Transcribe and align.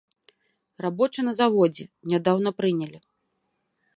Рабочы 0.85 1.25
на 1.27 1.33
заводзе, 1.41 1.83
нядаўна 2.13 2.49
прынялі. 2.61 2.99